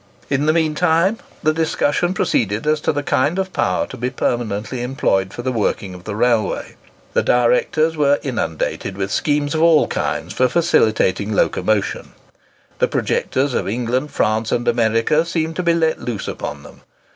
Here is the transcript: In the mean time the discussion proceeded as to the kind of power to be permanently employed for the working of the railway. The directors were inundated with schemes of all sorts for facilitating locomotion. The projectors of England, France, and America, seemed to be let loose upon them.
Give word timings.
In 0.31 0.47
the 0.47 0.51
mean 0.53 0.73
time 0.73 1.19
the 1.43 1.53
discussion 1.53 2.15
proceeded 2.15 2.65
as 2.65 2.81
to 2.81 2.91
the 2.91 3.03
kind 3.03 3.37
of 3.37 3.53
power 3.53 3.85
to 3.85 3.95
be 3.95 4.09
permanently 4.09 4.81
employed 4.81 5.31
for 5.31 5.43
the 5.43 5.51
working 5.51 5.93
of 5.93 6.05
the 6.05 6.15
railway. 6.15 6.73
The 7.13 7.21
directors 7.21 7.95
were 7.95 8.17
inundated 8.23 8.97
with 8.97 9.11
schemes 9.11 9.53
of 9.53 9.61
all 9.61 9.87
sorts 9.91 10.33
for 10.33 10.47
facilitating 10.47 11.33
locomotion. 11.33 12.13
The 12.79 12.87
projectors 12.87 13.53
of 13.53 13.67
England, 13.69 14.09
France, 14.09 14.51
and 14.51 14.67
America, 14.67 15.23
seemed 15.23 15.55
to 15.57 15.61
be 15.61 15.75
let 15.75 15.99
loose 16.01 16.27
upon 16.27 16.63
them. 16.63 16.81